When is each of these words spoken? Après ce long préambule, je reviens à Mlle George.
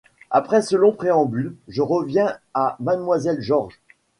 Après 0.31 0.63
ce 0.63 0.75
long 0.75 0.93
préambule, 0.93 1.55
je 1.67 1.83
reviens 1.83 2.35
à 2.55 2.75
Mlle 2.79 3.39
George. 3.39 3.79